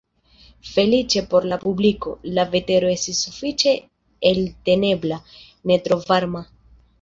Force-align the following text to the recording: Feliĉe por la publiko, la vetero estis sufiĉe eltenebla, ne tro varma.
Feliĉe 0.67 1.21
por 1.33 1.43
la 1.51 1.59
publiko, 1.63 2.13
la 2.37 2.45
vetero 2.55 2.89
estis 2.93 3.19
sufiĉe 3.27 3.75
eltenebla, 4.31 5.21
ne 5.73 5.79
tro 5.89 6.01
varma. 6.11 6.45